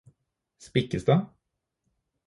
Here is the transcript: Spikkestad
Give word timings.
Spikkestad 0.65 1.21